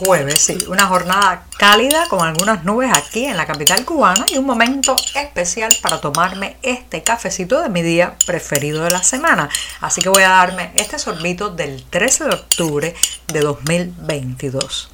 jueves, 0.00 0.40
sí, 0.40 0.56
una 0.68 0.86
jornada 0.86 1.44
cálida 1.58 2.08
con 2.08 2.26
algunas 2.26 2.64
nubes 2.64 2.90
aquí 2.92 3.26
en 3.26 3.36
la 3.36 3.46
capital 3.46 3.84
cubana 3.84 4.24
y 4.32 4.38
un 4.38 4.46
momento 4.46 4.96
especial 5.14 5.70
para 5.82 6.00
tomarme 6.00 6.56
este 6.62 7.02
cafecito 7.02 7.60
de 7.60 7.68
mi 7.68 7.82
día 7.82 8.16
preferido 8.24 8.82
de 8.82 8.90
la 8.90 9.02
semana. 9.02 9.50
Así 9.80 10.00
que 10.00 10.08
voy 10.08 10.22
a 10.22 10.30
darme 10.30 10.72
este 10.74 10.98
sorbito 10.98 11.50
del 11.50 11.84
13 11.84 12.24
de 12.24 12.34
octubre 12.34 12.94
de 13.30 13.40
2022. 13.40 14.90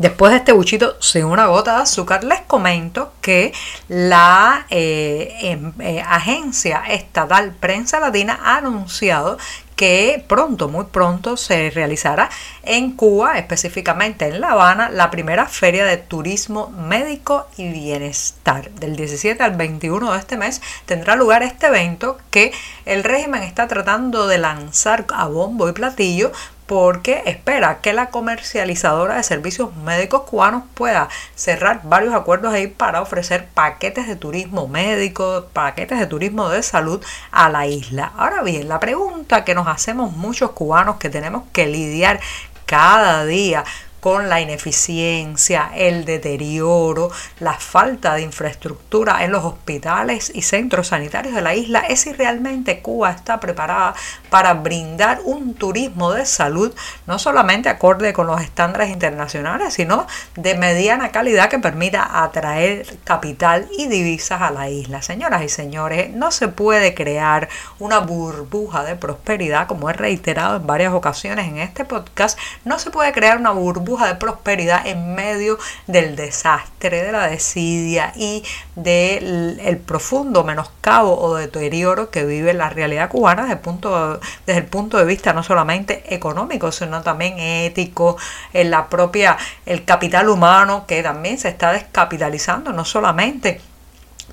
Después 0.00 0.32
de 0.32 0.38
este 0.38 0.52
buchito 0.52 0.96
sin 1.02 1.26
una 1.26 1.48
gota 1.48 1.76
de 1.76 1.82
azúcar, 1.82 2.24
les 2.24 2.40
comento 2.40 3.12
que 3.20 3.52
la 3.88 4.64
eh, 4.70 5.36
em, 5.42 5.74
eh, 5.78 6.00
Agencia 6.00 6.84
Estatal 6.88 7.52
Prensa 7.52 8.00
Latina 8.00 8.40
ha 8.42 8.56
anunciado 8.56 9.36
que 9.76 10.24
pronto, 10.26 10.68
muy 10.70 10.86
pronto, 10.86 11.36
se 11.36 11.68
realizará 11.68 12.30
en 12.62 12.92
Cuba, 12.92 13.36
específicamente 13.36 14.26
en 14.26 14.40
La 14.40 14.52
Habana, 14.52 14.88
la 14.88 15.10
primera 15.10 15.46
feria 15.46 15.84
de 15.84 15.98
turismo 15.98 16.70
médico 16.70 17.46
y 17.58 17.70
bienestar. 17.70 18.70
Del 18.70 18.96
17 18.96 19.42
al 19.42 19.56
21 19.56 20.12
de 20.12 20.18
este 20.18 20.38
mes 20.38 20.62
tendrá 20.86 21.14
lugar 21.14 21.42
este 21.42 21.66
evento 21.66 22.16
que 22.30 22.52
el 22.86 23.04
régimen 23.04 23.42
está 23.42 23.68
tratando 23.68 24.28
de 24.28 24.38
lanzar 24.38 25.04
a 25.14 25.26
bombo 25.26 25.68
y 25.68 25.72
platillo 25.72 26.32
porque 26.70 27.24
espera 27.26 27.80
que 27.80 27.92
la 27.92 28.10
comercializadora 28.10 29.16
de 29.16 29.24
servicios 29.24 29.74
médicos 29.74 30.22
cubanos 30.22 30.62
pueda 30.74 31.08
cerrar 31.34 31.80
varios 31.82 32.14
acuerdos 32.14 32.54
ahí 32.54 32.68
para 32.68 33.02
ofrecer 33.02 33.48
paquetes 33.48 34.06
de 34.06 34.14
turismo 34.14 34.68
médico, 34.68 35.48
paquetes 35.52 35.98
de 35.98 36.06
turismo 36.06 36.48
de 36.48 36.62
salud 36.62 37.04
a 37.32 37.48
la 37.48 37.66
isla. 37.66 38.12
Ahora 38.16 38.44
bien, 38.44 38.68
la 38.68 38.78
pregunta 38.78 39.42
que 39.44 39.56
nos 39.56 39.66
hacemos 39.66 40.12
muchos 40.12 40.52
cubanos 40.52 40.98
que 40.98 41.10
tenemos 41.10 41.42
que 41.52 41.66
lidiar 41.66 42.20
cada 42.66 43.24
día 43.24 43.64
con 44.00 44.28
la 44.28 44.40
ineficiencia, 44.40 45.70
el 45.74 46.04
deterioro, 46.04 47.10
la 47.38 47.54
falta 47.54 48.14
de 48.14 48.22
infraestructura 48.22 49.24
en 49.24 49.32
los 49.32 49.44
hospitales 49.44 50.32
y 50.34 50.42
centros 50.42 50.88
sanitarios 50.88 51.34
de 51.34 51.42
la 51.42 51.54
isla 51.54 51.80
es 51.80 52.00
si 52.00 52.12
realmente 52.12 52.80
Cuba 52.80 53.10
está 53.10 53.38
preparada 53.40 53.94
para 54.30 54.54
brindar 54.54 55.20
un 55.24 55.54
turismo 55.54 56.12
de 56.12 56.24
salud 56.24 56.74
no 57.06 57.18
solamente 57.18 57.68
acorde 57.68 58.12
con 58.12 58.26
los 58.26 58.40
estándares 58.40 58.90
internacionales, 58.90 59.74
sino 59.74 60.06
de 60.34 60.54
mediana 60.54 61.10
calidad 61.10 61.50
que 61.50 61.58
permita 61.58 62.22
atraer 62.22 62.98
capital 63.04 63.68
y 63.76 63.88
divisas 63.88 64.40
a 64.40 64.50
la 64.50 64.70
isla. 64.70 65.02
Señoras 65.02 65.42
y 65.42 65.48
señores, 65.48 66.10
no 66.10 66.30
se 66.30 66.48
puede 66.48 66.94
crear 66.94 67.48
una 67.78 67.98
burbuja 67.98 68.82
de 68.84 68.96
prosperidad, 68.96 69.66
como 69.66 69.90
he 69.90 69.92
reiterado 69.92 70.56
en 70.56 70.66
varias 70.66 70.94
ocasiones 70.94 71.48
en 71.48 71.58
este 71.58 71.84
podcast, 71.84 72.38
no 72.64 72.78
se 72.78 72.90
puede 72.90 73.12
crear 73.12 73.38
una 73.38 73.50
burbuja 73.50 73.89
de 73.98 74.14
prosperidad 74.14 74.86
en 74.86 75.14
medio 75.14 75.58
del 75.86 76.16
desastre, 76.16 77.02
de 77.02 77.12
la 77.12 77.28
desidia 77.28 78.12
y 78.16 78.42
del 78.76 79.82
profundo 79.84 80.44
menoscabo 80.44 81.20
o 81.20 81.34
deterioro 81.34 82.10
que 82.10 82.24
vive 82.24 82.54
la 82.54 82.70
realidad 82.70 83.08
cubana 83.08 83.42
desde 83.42 83.54
el, 83.54 83.60
punto, 83.60 84.20
desde 84.46 84.60
el 84.60 84.66
punto 84.66 84.98
de 84.98 85.04
vista 85.04 85.32
no 85.32 85.42
solamente 85.42 86.14
económico, 86.14 86.72
sino 86.72 87.02
también 87.02 87.38
ético, 87.38 88.16
en 88.52 88.70
la 88.70 88.88
propia, 88.88 89.36
el 89.66 89.84
capital 89.84 90.28
humano 90.28 90.84
que 90.86 91.02
también 91.02 91.38
se 91.38 91.48
está 91.48 91.72
descapitalizando, 91.72 92.72
no 92.72 92.84
solamente 92.84 93.60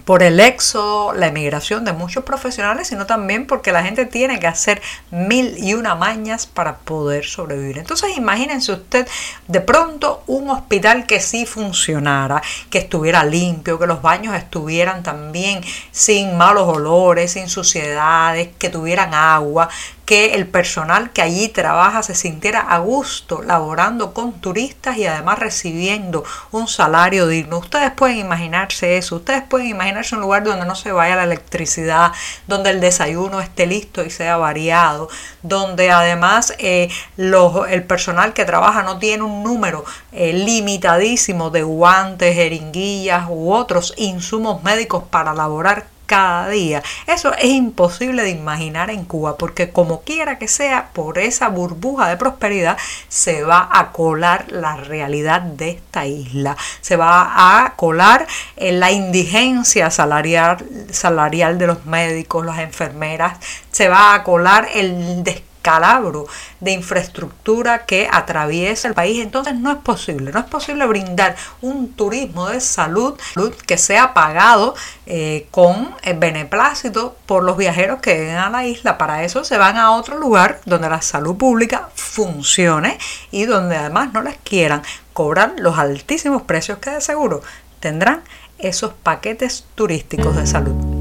por 0.08 0.24
el 0.24 0.40
éxodo, 0.40 1.12
la 1.12 1.28
emigración 1.28 1.84
de 1.84 1.92
muchos 1.92 2.24
profesionales, 2.24 2.88
sino 2.88 3.06
también 3.06 3.46
porque 3.46 3.74
la 3.74 3.84
gente 3.84 4.06
tiene 4.06 4.40
que 4.40 4.48
hacer 4.48 4.82
mil 5.12 5.58
y 5.58 5.74
una 5.74 5.96
mañas 5.96 6.48
para 6.48 6.78
poder 6.78 7.26
sobrevivir. 7.26 7.78
Entonces 7.78 8.16
imagínense 8.16 8.72
usted 8.72 9.06
de 9.50 9.60
pronto 9.60 10.24
un 10.26 10.50
hospital 10.50 11.06
que 11.08 11.20
sí 11.20 11.46
funcionara, 11.46 12.42
que 12.70 12.78
estuviera 12.78 13.26
limpio, 13.26 13.78
que 13.78 13.86
los 13.86 14.02
baños 14.02 14.34
estuvieran 14.34 15.04
también 15.04 15.60
sin 15.92 16.38
malos 16.38 16.70
olores, 16.70 17.34
sin 17.34 17.50
suciedades, 17.50 18.48
que 18.58 18.70
tuvieran 18.70 19.14
agua, 19.14 19.68
que 20.08 20.36
el 20.36 20.48
personal 20.48 21.12
que 21.12 21.22
allí 21.22 21.50
trabaja 21.50 22.02
se 22.02 22.16
sintiera 22.16 22.62
a 22.62 22.80
gusto 22.80 23.42
laborando 23.42 24.14
con 24.14 24.40
turistas 24.40 24.96
y 24.96 25.06
además 25.06 25.38
recibiendo 25.38 26.24
un 26.52 26.70
salario 26.70 27.28
digno. 27.28 27.58
Ustedes 27.58 27.92
pueden 27.92 28.20
imaginarse 28.20 28.98
eso, 28.98 29.18
ustedes 29.18 29.44
pueden 29.44 29.68
imaginarse 29.68 30.16
un 30.16 30.22
lugar 30.22 30.46
donde 30.46 30.66
no 30.66 30.76
se 30.76 30.94
vaya 30.94 31.18
la 31.18 31.26
electricidad, 31.26 32.14
donde 32.48 32.70
el 32.70 32.80
desayuno 32.80 33.42
esté 33.42 33.68
listo 33.68 34.02
y 34.06 34.10
sea 34.10 34.38
variado, 34.38 35.10
donde 35.44 35.92
además 35.92 36.54
eh, 36.58 36.90
el 37.18 37.84
personal 37.84 38.32
que 38.32 38.46
trabaja 38.46 38.84
no 38.84 39.00
tiene 39.00 39.24
un 39.24 39.44
número 39.44 39.84
eh, 40.14 40.32
limitadísimo 40.32 41.50
de 41.50 41.64
guantes, 41.64 42.34
jeringuillas 42.34 43.26
u 43.28 43.52
otros 43.52 43.94
insumos 43.98 44.64
médicos 44.64 45.04
para 45.12 45.34
laborar 45.34 45.97
cada 46.08 46.50
día. 46.50 46.82
Eso 47.06 47.34
es 47.36 47.46
imposible 47.46 48.24
de 48.24 48.32
imaginar 48.32 48.90
en 48.90 49.06
Cuba 49.06 49.38
porque 49.38 49.70
como 49.70 50.02
quiera 50.02 50.40
que 50.40 50.48
sea, 50.48 50.90
por 50.94 51.20
esa 51.20 51.50
burbuja 51.50 52.08
de 52.08 52.18
prosperidad 52.18 52.78
se 53.10 53.44
va 53.44 53.70
a 53.72 53.92
colar 53.92 54.52
la 54.52 54.78
realidad 54.78 55.42
de 55.42 55.70
esta 55.72 56.08
isla. 56.08 56.58
Se 56.82 56.96
va 56.96 57.66
a 57.66 57.76
colar 57.76 58.26
en 58.56 58.80
la 58.80 58.92
indigencia 58.92 59.92
salarial, 59.92 60.66
salarial 60.92 61.60
de 61.60 61.68
los 61.68 61.86
médicos, 61.86 62.46
las 62.46 62.60
enfermeras. 62.60 63.38
Se 63.72 63.90
va 63.90 64.16
a 64.16 64.24
colar 64.24 64.70
el 64.74 65.24
calabro 65.68 66.28
de 66.62 66.72
infraestructura 66.72 67.86
que 67.86 68.08
atraviesa 68.10 68.88
el 68.88 68.94
país. 68.94 69.22
Entonces 69.22 69.54
no 69.56 69.70
es 69.70 69.78
posible, 69.80 70.32
no 70.32 70.40
es 70.40 70.46
posible 70.46 70.86
brindar 70.86 71.36
un 71.62 71.92
turismo 71.92 72.48
de 72.48 72.62
salud, 72.62 73.20
que 73.66 73.78
sea 73.78 74.14
pagado 74.14 74.76
eh, 75.08 75.48
con 75.52 75.94
el 76.04 76.18
beneplácito 76.18 77.18
por 77.26 77.44
los 77.44 77.58
viajeros 77.58 78.00
que 78.00 78.18
vengan 78.18 78.46
a 78.46 78.50
la 78.50 78.66
isla. 78.66 78.98
Para 78.98 79.26
eso 79.26 79.44
se 79.44 79.58
van 79.58 79.76
a 79.76 79.92
otro 79.92 80.18
lugar 80.18 80.62
donde 80.64 80.90
la 80.90 81.02
salud 81.02 81.36
pública 81.36 81.90
funcione 81.96 82.98
y 83.32 83.44
donde 83.44 83.76
además 83.76 84.14
no 84.14 84.22
les 84.22 84.38
quieran 84.38 84.84
cobrar 85.12 85.56
los 85.58 85.78
altísimos 85.78 86.44
precios 86.44 86.78
que 86.78 86.92
de 86.92 87.02
seguro 87.02 87.42
tendrán 87.82 88.22
esos 88.58 88.94
paquetes 88.94 89.66
turísticos 89.76 90.34
de 90.38 90.48
salud. 90.48 90.97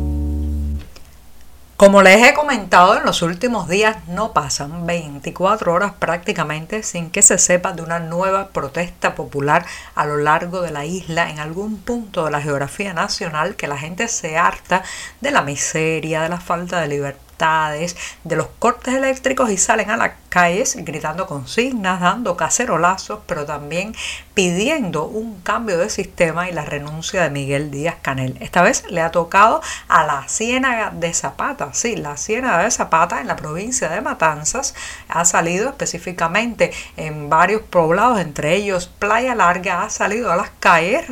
Como 1.76 2.00
les 2.00 2.26
he 2.26 2.32
comentado 2.32 2.96
en 2.96 3.04
los 3.04 3.20
últimos 3.20 3.68
días, 3.68 3.98
no 4.08 4.32
pasan 4.32 4.86
24 4.86 5.74
horas 5.74 5.92
prácticamente 5.98 6.82
sin 6.82 7.10
que 7.10 7.20
se 7.20 7.36
sepa 7.36 7.74
de 7.74 7.82
una 7.82 7.98
nueva 7.98 8.48
protesta 8.48 9.14
popular 9.14 9.66
a 9.94 10.06
lo 10.06 10.16
largo 10.16 10.62
de 10.62 10.70
la 10.70 10.86
isla 10.86 11.28
en 11.28 11.38
algún 11.38 11.76
punto 11.76 12.24
de 12.24 12.30
la 12.30 12.40
geografía 12.40 12.94
nacional 12.94 13.56
que 13.56 13.68
la 13.68 13.76
gente 13.76 14.08
se 14.08 14.38
harta 14.38 14.84
de 15.20 15.30
la 15.30 15.42
miseria, 15.42 16.22
de 16.22 16.30
la 16.30 16.40
falta 16.40 16.80
de 16.80 16.88
libertad 16.88 17.26
de 17.38 18.36
los 18.36 18.46
cortes 18.58 18.94
eléctricos 18.94 19.50
y 19.50 19.58
salen 19.58 19.90
a 19.90 19.96
las 19.98 20.12
calles 20.36 20.76
gritando 20.84 21.26
consignas, 21.26 21.98
dando 21.98 22.36
cacerolazos, 22.36 23.20
pero 23.26 23.46
también 23.46 23.94
pidiendo 24.34 25.06
un 25.06 25.40
cambio 25.40 25.78
de 25.78 25.88
sistema 25.88 26.46
y 26.46 26.52
la 26.52 26.66
renuncia 26.66 27.22
de 27.22 27.30
Miguel 27.30 27.70
Díaz 27.70 27.96
Canel. 28.02 28.36
Esta 28.40 28.60
vez 28.60 28.84
le 28.90 29.00
ha 29.00 29.10
tocado 29.10 29.62
a 29.88 30.04
la 30.04 30.28
Ciénaga 30.28 30.90
de 30.90 31.14
Zapata. 31.14 31.72
Sí, 31.72 31.96
la 31.96 32.18
Ciénaga 32.18 32.64
de 32.64 32.70
Zapata 32.70 33.22
en 33.22 33.28
la 33.28 33.36
provincia 33.36 33.88
de 33.88 34.02
Matanzas 34.02 34.74
ha 35.08 35.24
salido 35.24 35.70
específicamente 35.70 36.70
en 36.98 37.30
varios 37.30 37.62
poblados, 37.62 38.20
entre 38.20 38.56
ellos 38.56 38.88
Playa 38.98 39.34
Larga, 39.34 39.84
ha 39.84 39.88
salido 39.88 40.30
a 40.30 40.36
las 40.36 40.50
calles 40.60 41.06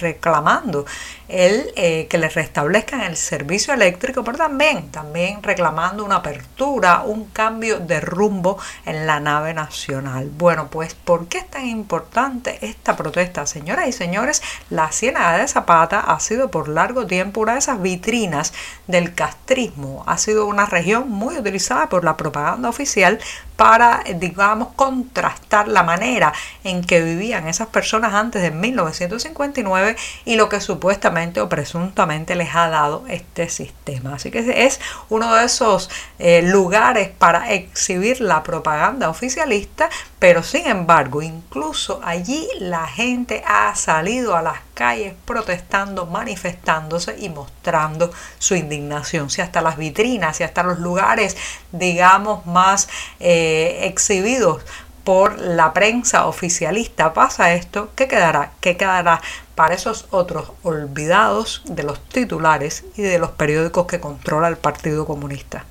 reclamando 0.00 0.84
el 1.28 1.72
eh, 1.76 2.06
que 2.08 2.18
le 2.18 2.28
restablezcan 2.28 3.02
el 3.02 3.16
servicio 3.16 3.72
eléctrico, 3.72 4.24
pero 4.24 4.36
también, 4.36 4.90
también 4.90 5.42
reclamando 5.42 6.04
una 6.04 6.16
apertura, 6.16 7.02
un 7.02 7.26
cambio 7.26 7.78
de 7.78 8.00
rumbo 8.00 8.58
en 8.86 9.06
la 9.06 9.20
nave 9.20 9.54
nacional. 9.54 10.30
Bueno, 10.36 10.68
pues 10.70 10.94
¿por 10.94 11.28
qué 11.28 11.38
es 11.38 11.50
tan 11.50 11.66
importante 11.66 12.58
esta 12.62 12.96
protesta? 12.96 13.46
Señoras 13.46 13.88
y 13.88 13.92
señores, 13.92 14.42
la 14.70 14.90
Ciénaga 14.92 15.38
de 15.38 15.48
Zapata 15.48 16.00
ha 16.00 16.20
sido 16.20 16.50
por 16.50 16.68
largo 16.68 17.06
tiempo 17.06 17.40
una 17.40 17.52
de 17.52 17.58
esas 17.58 17.80
vitrinas 17.80 18.52
del 18.86 19.14
castrismo. 19.14 20.04
Ha 20.06 20.18
sido 20.18 20.46
una 20.46 20.66
región 20.66 21.10
muy 21.10 21.36
utilizada 21.36 21.88
por 21.88 22.04
la 22.04 22.16
propaganda 22.16 22.68
oficial 22.68 23.18
para, 23.56 24.02
digamos, 24.16 24.68
contrastar 24.74 25.68
la 25.68 25.82
manera 25.82 26.32
en 26.64 26.82
que 26.82 27.00
vivían 27.00 27.46
esas 27.46 27.68
personas 27.68 28.14
antes 28.14 28.42
de 28.42 28.50
1959 28.50 29.96
y 30.24 30.36
lo 30.36 30.48
que 30.48 30.60
supuestamente 30.60 31.40
o 31.40 31.48
presuntamente 31.48 32.34
les 32.34 32.54
ha 32.54 32.68
dado 32.68 33.04
este 33.08 33.48
sistema. 33.48 34.14
Así 34.14 34.30
que 34.30 34.66
es 34.66 34.80
uno 35.08 35.34
de 35.34 35.44
esos 35.44 35.90
eh, 36.18 36.42
lugares 36.42 37.10
para 37.10 37.52
exhibir 37.52 38.20
la 38.20 38.42
propaganda 38.42 39.08
oficialista, 39.08 39.88
pero 40.24 40.42
sin 40.42 40.66
embargo, 40.66 41.20
incluso 41.20 42.00
allí 42.02 42.48
la 42.58 42.86
gente 42.86 43.44
ha 43.46 43.74
salido 43.74 44.34
a 44.34 44.40
las 44.40 44.56
calles 44.72 45.12
protestando, 45.26 46.06
manifestándose 46.06 47.14
y 47.18 47.28
mostrando 47.28 48.10
su 48.38 48.54
indignación. 48.54 49.28
Si 49.28 49.42
hasta 49.42 49.60
las 49.60 49.76
vitrinas, 49.76 50.38
si 50.38 50.42
hasta 50.42 50.62
los 50.62 50.78
lugares, 50.78 51.36
digamos, 51.72 52.46
más 52.46 52.88
eh, 53.20 53.80
exhibidos 53.82 54.62
por 55.04 55.38
la 55.38 55.74
prensa 55.74 56.26
oficialista 56.26 57.12
pasa 57.12 57.52
esto, 57.52 57.90
¿qué 57.94 58.08
quedará? 58.08 58.52
¿Qué 58.62 58.78
quedará 58.78 59.20
para 59.54 59.74
esos 59.74 60.06
otros 60.08 60.52
olvidados 60.62 61.60
de 61.66 61.82
los 61.82 62.02
titulares 62.02 62.86
y 62.96 63.02
de 63.02 63.18
los 63.18 63.32
periódicos 63.32 63.86
que 63.86 64.00
controla 64.00 64.48
el 64.48 64.56
Partido 64.56 65.04
Comunista? 65.04 65.66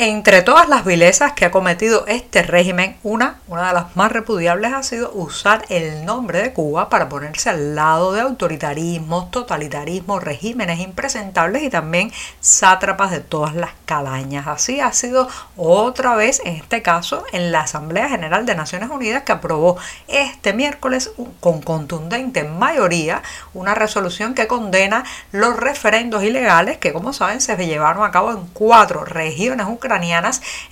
Entre 0.00 0.42
todas 0.42 0.68
las 0.68 0.84
vilezas 0.84 1.32
que 1.32 1.44
ha 1.44 1.50
cometido 1.50 2.06
este 2.06 2.44
régimen, 2.44 2.96
una, 3.02 3.40
una 3.48 3.66
de 3.66 3.74
las 3.74 3.96
más 3.96 4.12
repudiables 4.12 4.72
ha 4.72 4.84
sido 4.84 5.10
usar 5.10 5.64
el 5.70 6.04
nombre 6.04 6.40
de 6.40 6.52
Cuba 6.52 6.88
para 6.88 7.08
ponerse 7.08 7.50
al 7.50 7.74
lado 7.74 8.12
de 8.12 8.20
autoritarismos, 8.20 9.32
totalitarismos, 9.32 10.22
regímenes 10.22 10.78
impresentables 10.78 11.64
y 11.64 11.68
también 11.70 12.12
sátrapas 12.38 13.10
de 13.10 13.18
todas 13.18 13.56
las 13.56 13.70
calañas. 13.86 14.46
Así 14.46 14.78
ha 14.78 14.92
sido 14.92 15.28
otra 15.56 16.14
vez, 16.14 16.42
en 16.44 16.54
este 16.54 16.80
caso, 16.80 17.24
en 17.32 17.50
la 17.50 17.62
Asamblea 17.62 18.08
General 18.08 18.46
de 18.46 18.54
Naciones 18.54 18.90
Unidas 18.90 19.24
que 19.24 19.32
aprobó 19.32 19.78
este 20.06 20.52
miércoles 20.52 21.10
con 21.40 21.60
contundente 21.60 22.44
mayoría 22.44 23.24
una 23.52 23.74
resolución 23.74 24.34
que 24.34 24.46
condena 24.46 25.02
los 25.32 25.56
referendos 25.56 26.22
ilegales 26.22 26.78
que, 26.78 26.92
como 26.92 27.12
saben, 27.12 27.40
se 27.40 27.56
llevaron 27.56 28.04
a 28.04 28.12
cabo 28.12 28.30
en 28.30 28.46
cuatro 28.52 29.04
regiones 29.04 29.66
ucranianas 29.68 29.87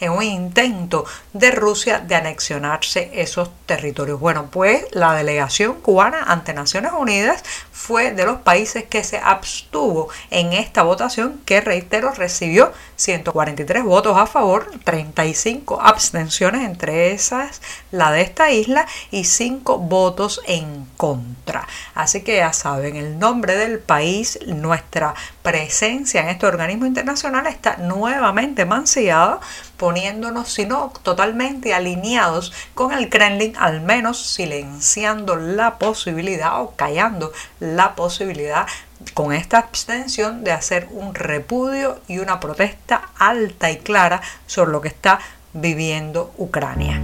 en 0.01 0.13
un 0.13 0.23
intento 0.23 1.05
de 1.33 1.51
Rusia 1.51 1.99
de 1.99 2.15
anexionarse 2.15 3.11
esos 3.15 3.51
territorios. 3.67 4.21
Bueno, 4.21 4.49
pues 4.51 4.85
la 4.93 5.15
delegación 5.15 5.75
cubana 5.81 6.23
ante 6.27 6.55
Naciones 6.55 6.93
Unidas 6.97 7.43
fue 7.73 8.13
de 8.13 8.25
los 8.25 8.39
países 8.39 8.85
que 8.85 9.05
se 9.05 9.19
abstuvo 9.19 10.09
en 10.31 10.53
esta 10.53 10.83
votación 10.83 11.41
que, 11.45 11.61
reitero, 11.61 12.13
recibió 12.13 12.73
143 12.97 13.85
votos 13.85 14.17
a 14.17 14.27
favor, 14.27 14.71
35 14.85 15.81
abstenciones, 15.81 16.63
entre 16.63 17.13
esas 17.13 17.61
la 17.91 18.11
de 18.11 18.23
esta 18.23 18.51
isla, 18.51 18.87
y 19.11 19.25
5 19.25 19.79
votos 19.79 20.41
en 20.47 20.87
contra. 20.97 21.67
Así 21.95 22.23
que 22.23 22.37
ya 22.37 22.53
saben, 22.53 22.97
el 22.97 23.19
nombre 23.19 23.57
del 23.57 23.79
país, 23.79 24.39
nuestra 24.47 25.15
presencia 25.43 26.23
en 26.23 26.29
este 26.29 26.47
organismo 26.47 26.87
internacional 26.87 27.47
está 27.47 27.77
nuevamente 27.77 28.65
mancillada, 28.65 29.06
poniéndonos, 29.77 30.53
si 30.53 30.67
no 30.67 30.93
totalmente 31.03 31.75
alineados 31.75 32.53
con 32.75 32.93
el 32.93 33.09
Kremlin, 33.09 33.55
al 33.59 33.81
menos 33.81 34.19
silenciando 34.19 35.37
la 35.37 35.79
posibilidad 35.79 36.61
o 36.61 36.75
callando 36.77 37.33
la 37.61 37.95
posibilidad 37.95 38.67
con 39.15 39.33
esta 39.33 39.59
abstención 39.59 40.45
de 40.45 40.53
hacer 40.53 40.89
un 40.91 41.15
repudio 41.15 42.01
y 42.09 42.19
una 42.19 42.41
protesta 42.41 43.11
alta 43.19 43.71
y 43.71 43.79
clara 43.79 44.21
sobre 44.47 44.73
lo 44.73 44.81
que 44.81 44.89
está 44.89 45.21
viviendo 45.53 46.33
Ucrania. 46.37 47.01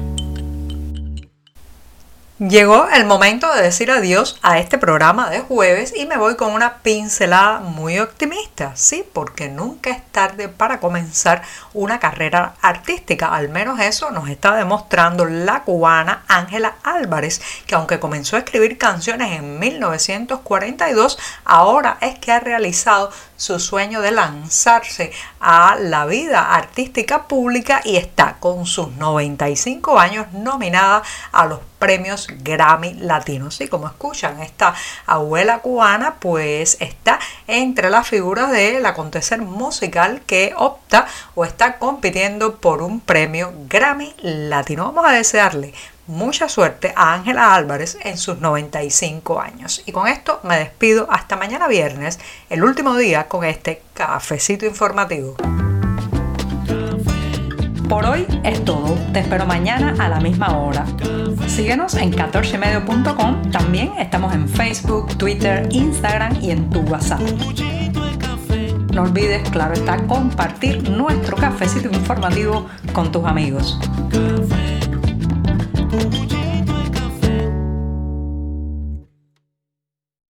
Llegó 2.49 2.89
el 2.89 3.05
momento 3.05 3.55
de 3.55 3.62
decir 3.62 3.93
adiós 3.93 4.37
a 4.43 4.59
este 4.59 4.77
programa 4.77 5.31
de 5.31 5.39
jueves 5.39 5.94
y 5.97 6.06
me 6.06 6.17
voy 6.17 6.35
con 6.35 6.53
una 6.53 6.79
pincelada 6.79 7.61
muy 7.61 8.00
optimista, 8.00 8.73
sí, 8.75 9.05
porque 9.12 9.49
nunca 9.49 9.91
es 9.91 10.03
tarde 10.11 10.49
para 10.49 10.81
comenzar 10.81 11.43
una 11.73 12.00
carrera 12.00 12.55
artística, 12.61 13.29
al 13.29 13.49
menos 13.49 13.79
eso 13.79 14.11
nos 14.11 14.29
está 14.29 14.56
demostrando 14.56 15.25
la 15.25 15.62
cubana 15.62 16.25
Ángela 16.27 16.75
Álvarez, 16.83 17.41
que 17.65 17.77
aunque 17.77 18.00
comenzó 18.00 18.35
a 18.35 18.41
escribir 18.41 18.77
canciones 18.77 19.38
en 19.38 19.61
1942, 19.61 21.21
ahora 21.45 21.99
es 22.00 22.19
que 22.19 22.33
ha 22.33 22.41
realizado 22.41 23.12
su 23.43 23.59
sueño 23.59 24.03
de 24.03 24.12
lanzarse 24.12 25.11
a 25.41 25.75
la 25.77 26.06
vida 26.06 26.55
artística 26.55 27.27
pública 27.27 27.81
y 27.83 27.97
está 27.97 28.37
con 28.39 28.67
sus 28.67 28.93
95 28.93 29.99
años 29.99 30.33
nominada 30.33 31.03
a 31.33 31.47
los 31.47 31.59
premios 31.81 32.29
Grammy 32.44 32.94
Latinos. 32.94 33.61
Y 33.61 33.67
como 33.67 33.89
escuchan, 33.89 34.41
esta 34.41 34.75
abuela 35.06 35.59
cubana 35.59 36.21
pues 36.21 36.77
está 36.79 37.19
entre 37.49 37.91
las 37.91 38.06
figuras 38.06 38.53
del 38.53 38.87
acontecer 38.87 39.43
musical 39.43 40.23
que 40.25 40.55
opta 40.56 41.09
o 41.35 41.45
está 41.45 41.79
compitiendo 41.79 42.61
por 42.61 42.81
un 42.81 43.00
premio 43.00 43.53
Grammy 43.69 44.15
Latino. 44.21 44.93
Vamos 44.93 45.11
a 45.11 45.15
desearle 45.15 45.75
mucha 46.06 46.49
suerte 46.49 46.93
a 46.96 47.14
Ángela 47.14 47.54
Álvarez 47.54 47.99
en 48.02 48.19
sus 48.19 48.38
95 48.38 49.40
años. 49.40 49.82
Y 49.87 49.93
con 49.93 50.08
esto 50.08 50.40
me 50.43 50.58
despido 50.58 51.06
hasta 51.10 51.37
mañana 51.37 51.69
viernes, 51.69 52.19
el 52.50 52.64
último 52.64 52.96
día 52.96 53.28
con 53.28 53.44
este 53.44 53.82
cafecito 53.94 54.66
informativo. 54.66 55.37
Por 57.88 58.06
hoy 58.06 58.26
es 58.43 58.64
todo. 58.64 58.96
Te 59.12 59.20
espero 59.20 59.44
mañana 59.44 59.94
a 59.99 60.08
la 60.08 60.19
misma 60.19 60.56
hora. 60.56 60.87
Síguenos 61.46 61.94
en 61.94 62.10
14medio.com. 62.10 63.50
También 63.50 63.93
estamos 63.99 64.34
en 64.34 64.49
Facebook, 64.49 65.19
Twitter, 65.19 65.69
Instagram 65.70 66.43
y 66.43 66.52
en 66.52 66.70
tu 66.70 66.81
WhatsApp. 66.81 67.20
No 68.93 69.02
olvides, 69.02 69.46
claro 69.50 69.75
está, 69.75 69.99
compartir 70.06 70.88
nuestro 70.88 71.37
cafecito 71.37 71.88
informativo 71.88 72.66
con 72.94 73.12
tus 73.12 73.26
amigos. 73.26 73.78